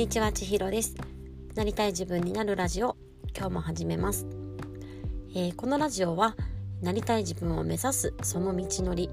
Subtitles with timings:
[0.00, 0.94] にちは、ちひろです。
[1.54, 2.96] なりたい自分になるラジオ、
[3.36, 4.26] 今日も始めます。
[5.34, 6.36] えー、このラジオは、
[6.80, 9.10] なりたい自分を目指すその道のり、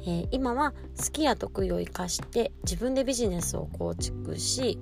[0.00, 4.78] えー、今は好きや得意を生かして自分でビジネスを構築し、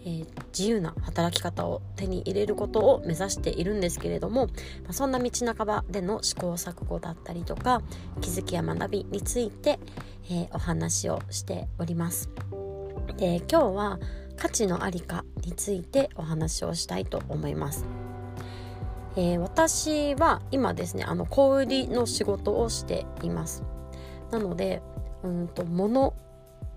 [0.00, 4.52] えー、自由な働き方を手に入れることを目指しているんですけれども、ま
[4.88, 7.82] あ、そんな道半ばでの試行錯誤だったりとか
[8.20, 9.78] 気づきや学びについて、
[10.24, 12.28] えー、お話をしております。
[13.16, 14.00] で今日は
[14.38, 17.84] 価値のありかについてお話をしたいと思います。
[19.16, 23.64] えー、私は今ですねあの小売りの仕事をしています。
[24.30, 24.80] なので
[25.24, 26.14] うんと物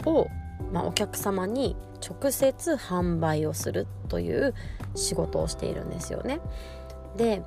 [0.06, 0.28] を、
[0.72, 4.56] まあ、お客様に直接販売をするという
[4.96, 6.42] 仕事をしているんですよね。
[7.16, 7.44] で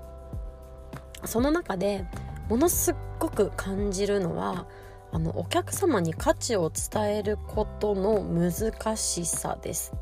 [1.24, 2.04] その中で
[2.48, 4.66] ものすっごく感じるのは
[5.10, 9.92] あのお客様に価値を伝えることの難しさです。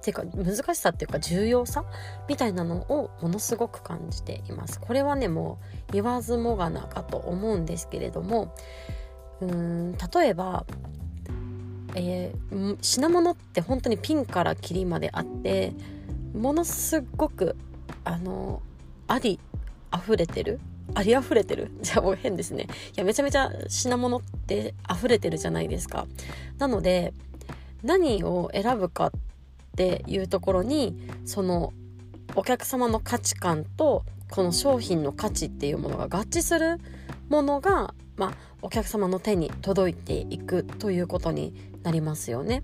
[0.00, 1.84] ていうか難しさっていうか重要さ
[2.28, 4.80] みたいなのをものすごく感じています。
[4.80, 5.58] これはねも
[5.90, 8.54] う言わずもがなかと思うんですけれども
[9.40, 10.64] うーん例えば
[11.94, 15.72] えー、品物って本当にピンからキリまであって
[16.32, 17.56] ものすごく
[18.04, 18.62] あの
[19.08, 19.40] あり
[19.92, 20.60] 溢れてる？
[20.94, 21.72] あり溢れてる？
[21.82, 22.64] じゃあもう変ですね。
[22.64, 26.06] いやめちゃめちゃ品物って溢れてるじゃないですか。
[26.58, 27.12] なので
[27.82, 29.10] 何を選ぶかっ
[29.70, 31.72] っていうところにその
[32.34, 36.78] お客様の価値観とこの商品の価値っていうものが合致する
[37.28, 42.62] ものが、まあ、お客様の手に届いていくということになりますよね。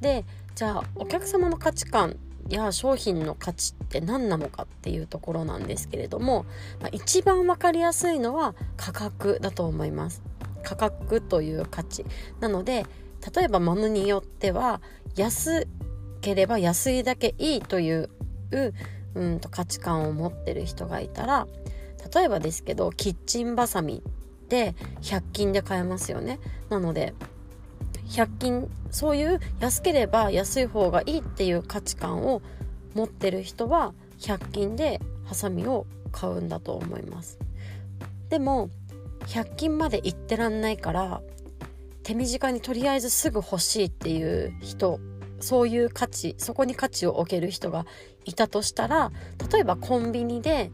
[0.00, 2.16] でじゃあお客様の価値観
[2.48, 6.44] や商品の価値って何なのかっていうところなんですけれども、
[6.80, 10.22] まあ、一番分かりやすいのは価格だと思います。
[10.62, 12.04] 価格という価値
[12.40, 12.86] なので
[13.34, 14.80] 例えば物によっては
[15.16, 15.66] 安
[16.22, 18.08] ければ安いだけいいという
[19.14, 21.46] うんと価値観を持ってる人がいたら
[22.14, 26.38] 例えばですけどキッチンバサミって100均で買えますよね。
[26.70, 27.14] なので
[28.08, 32.42] 100均そういう安ければ安い方がいいっていう価値観を
[32.94, 37.38] 持ってる人は100均でハサミを買うんだと思います。
[38.28, 38.70] でも
[39.26, 41.22] 100均まで行ってらんないから
[42.02, 44.98] 手短にとりあえずすぐ欲しいっていう人
[45.42, 47.84] そういう価値そこに価値を置ける人が
[48.24, 49.10] いたとしたら
[49.52, 50.70] 例えばコンビニで、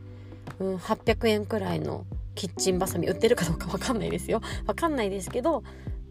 [0.61, 4.41] うん、800円くらいのキッチンバサミ売ってるかどうか分かんないですよ。
[4.67, 5.65] 分かんないですけど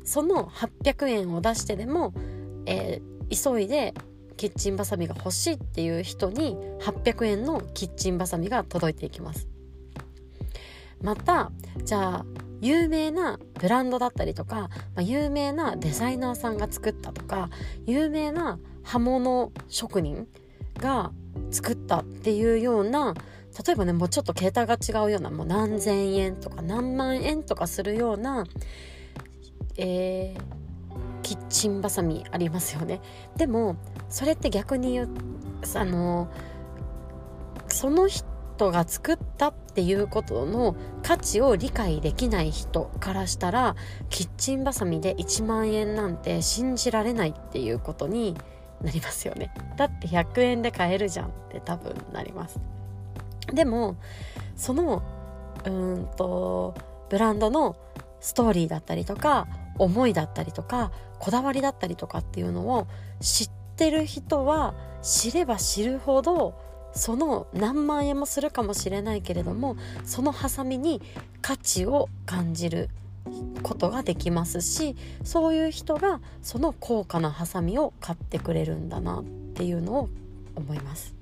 [0.04, 2.14] その800円を出してでも、
[2.66, 3.94] えー、急いで
[4.36, 9.48] キッチンバサミが欲しいっていう人に800円のキッチンバサミが届いていきます。
[11.02, 11.52] また
[11.84, 12.26] じゃあ
[12.62, 17.50] 有名なブランドだったりとか、まあ、有名なデザイナーさんが作ったとか
[17.86, 20.28] 有名な刃物職人
[20.76, 21.12] が
[21.52, 23.14] 作ったっていうような
[23.66, 28.46] 例えばねもうちょっと桁が違うようなもう何千円とか何万円とかするような、
[29.78, 33.02] えー、キッチンバサミありますよね。
[33.36, 33.76] でも
[34.10, 35.10] それって逆に言う
[35.76, 36.30] あの
[37.68, 38.26] その人
[38.58, 43.76] トが作ったっていうことの価値を理解できない人からしたら
[44.10, 48.36] キッチンバサミで1万円なんて信じられないっていうことに
[48.82, 49.54] なりますよね。
[49.78, 52.60] だって100円で買えるじゃんって多分なります。
[53.54, 53.96] でも
[54.56, 55.02] その
[55.66, 56.76] うんと
[57.10, 57.76] ブランドの
[58.20, 59.48] ストーリーだったりとか
[59.80, 62.88] 思いだったりとかこだわりだったりとかっていうのを
[63.20, 66.56] 知ってる人は知れば知るほど
[66.98, 71.02] その何万円もするかもしれないけれどもそのハサミに
[71.42, 72.90] 価値を感じる
[73.64, 79.24] ことができますしそういう人がその高価なハサミを買ってくれるんだなっ
[79.56, 80.10] ていうのを
[80.56, 81.16] 思います。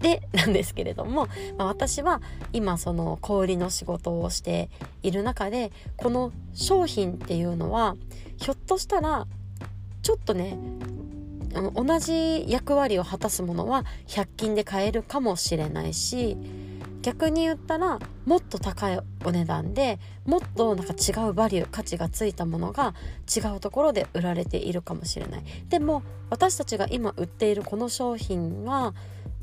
[0.00, 2.20] でなんですけれども、まあ、私は
[2.52, 4.68] 今その小売りの仕事をして
[5.04, 7.96] いる中でこの商品っていうのは
[8.36, 9.28] ひょっとしたら
[10.02, 10.58] ちょっとね
[11.54, 16.36] あの同じ役割を果たすものは100均で買えるかもしれないし
[17.02, 22.94] 逆に言ったらもっと高いお値段でもっとなんか違うバリュー価値がついたものが
[23.34, 25.44] 違うところで売られているかもしれない。
[25.68, 28.94] でも私たちが今売っているこの商品は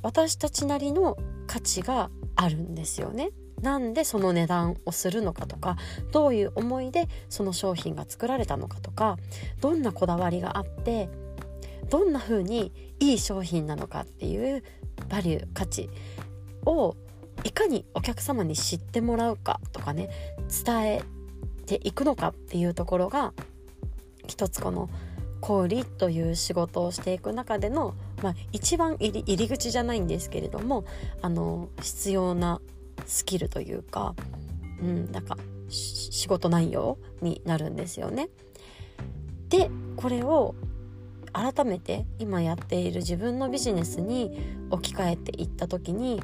[0.02, 1.18] 私たちなりの
[1.48, 3.32] 価値があるんですよね。
[3.62, 5.76] なんでその値段をするのかとか
[6.14, 9.18] どういう思いでその商品が作られたのかとか
[9.60, 11.10] どんなこだわりがあって
[11.90, 14.64] どんな風にいい商品なのかっていう
[15.10, 15.90] バリュー価値
[16.66, 16.96] を
[17.44, 20.10] いかにお客様に知ってもらうかとかね
[20.66, 21.02] 伝え
[21.66, 23.34] ていくのかっていうところが
[24.28, 24.90] 一つこの
[25.42, 30.86] 小売という仕事をしていく中でのまあ、一番入り口じゃないんですけれども
[31.22, 32.62] あの必要な
[33.06, 34.16] スキルというか、
[34.82, 35.38] うん、なんか
[35.70, 38.30] 仕事内容になるんですよね。
[39.50, 40.56] でこれを
[41.34, 44.40] 改めて今やっている自分のビジネスに
[44.70, 46.22] 置き換えていった時に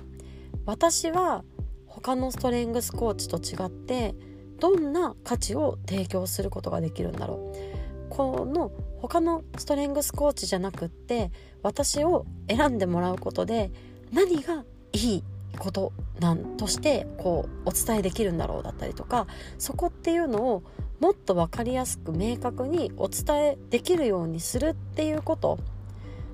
[0.65, 1.43] 私は
[1.85, 4.15] 他のストレングスコーチと違って
[4.59, 7.85] どんな価値を提供することができるんだろう。
[8.09, 8.71] この
[9.01, 11.31] 他のストレングスコーチじゃなくって
[11.63, 13.71] 私を選んでもらうことで
[14.11, 14.63] 何が
[14.93, 15.23] いい
[15.57, 20.63] ことなんとしてこうお伝えできるんだろうだったりとかそこっていうのを
[20.99, 25.59] もっと分かりやすく明確にお伝えできるようにするっていうこと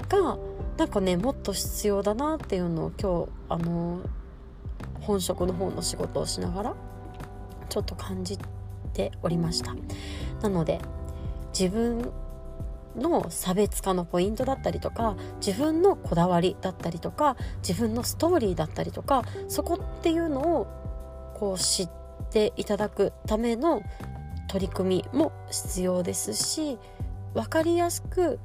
[0.10, 0.38] が
[0.78, 4.02] なんかねもっと必要だなっていうのを今日あの
[5.02, 6.76] 本職の方の仕事をしながら
[7.70, 8.38] ちょっと感じ
[8.94, 9.76] ておりました。
[10.42, 10.80] なので
[11.58, 12.12] 自分
[12.96, 15.16] の差別化のポイントだったりとか
[15.46, 17.38] 自分のこだわりだったりとか
[17.68, 20.68] 自分のストーリーだったりとかそこっていうのを
[21.36, 21.90] こう知っ
[22.32, 23.82] ていただくための
[24.52, 26.78] 取り組みも必要ですし
[27.34, 28.38] 分かりやすく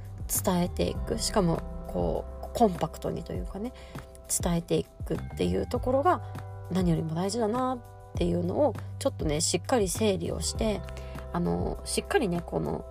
[0.44, 3.72] 伝えていくしかもこうコンパクトにというかね
[4.40, 6.22] 伝えていくっていうところが
[6.70, 7.80] 何よりも大事だなっ
[8.14, 10.80] ていうのをちょっとねしっかり整理をして
[11.32, 12.84] あのしっかりねこの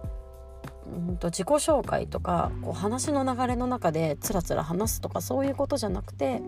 [0.86, 6.42] うんと自己紹介とかこう話の流れの中でつらつら話すとかそういうことじゃなくて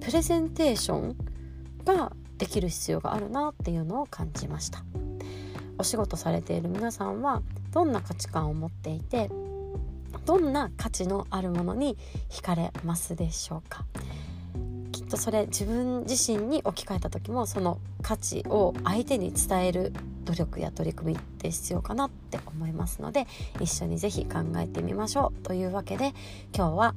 [0.00, 1.16] プレゼンテーション
[1.84, 4.84] ができる必要があるなっていうのを感じました。
[5.78, 7.42] お仕事されている皆さんは
[7.72, 9.30] どんな価値観を持っていて
[10.24, 11.96] どんな価値のあるものに
[12.30, 13.84] 惹かれますでしょうか？
[14.92, 19.92] きっとそれ自分自身に置き換えた時もその価値を相手に伝える
[20.24, 23.26] 努力や取り組みって必要かなって思いますので
[23.60, 25.42] 一緒に是非考えてみましょう。
[25.42, 26.14] というわけで
[26.56, 26.94] 今日は、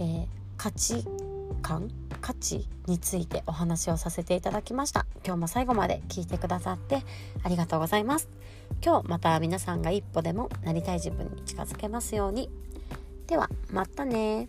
[0.00, 0.26] えー、
[0.56, 1.04] 価値
[1.62, 5.06] 観価値についてお話をさせていただきました。
[5.24, 7.02] 今日も最後まで聞いてくださって
[7.42, 8.28] ありがとうございます。
[8.84, 12.50] 今日また皆さんが一歩でもなりたい自分に近づけますように。
[13.26, 14.48] ではまたね。